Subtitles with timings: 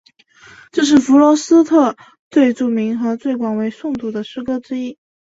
[0.71, 1.95] 这是弗罗斯特
[2.31, 4.97] 最著名和最广为诵读的诗歌之一。